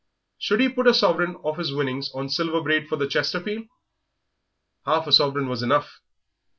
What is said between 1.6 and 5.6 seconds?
winnings on Silver Braid for the Chesterfield? Half a sovereign